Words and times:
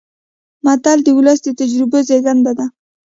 متل 0.65 0.99
د 1.03 1.07
ولس 1.17 1.39
د 1.43 1.47
تجربو 1.59 1.97
زېږنده 2.07 2.51
ده 2.59 2.65